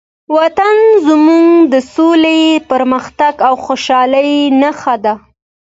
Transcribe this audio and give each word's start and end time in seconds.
وطن 0.37 0.77
زموږ 1.07 1.47
د 1.73 1.75
سولې، 1.93 2.39
پرمختګ 2.71 3.33
او 3.47 3.53
خوشحالۍ 3.65 4.31
نښه 4.61 4.95
ده. 5.03 5.13